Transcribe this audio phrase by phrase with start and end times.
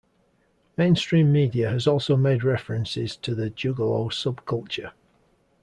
[0.77, 4.93] Mainstream media has also made references to the Juggalo subculture.